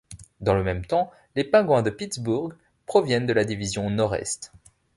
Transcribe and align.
Dans 0.39 0.55
le 0.55 0.63
même 0.63 0.83
temps, 0.83 1.11
les 1.35 1.43
Penguins 1.43 1.83
de 1.83 1.91
Pittsburgh 1.91 2.55
proviennent 2.87 3.27
de 3.27 3.33
la 3.33 3.45
division 3.45 3.87
Nord-Est. 3.91 4.51